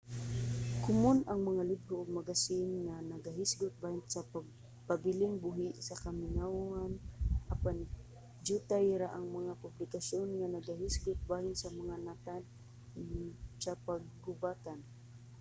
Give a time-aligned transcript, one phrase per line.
[0.83, 6.91] komon ang mga libro ug magasin nga nagahisgot bahin sa pagpabiling buhi sa kamingawan
[7.53, 7.77] apan
[8.45, 12.43] dyutay ra ang mga publikasyon nga nagahisgot bahin sa mga natad
[13.63, 14.79] sa panggubatan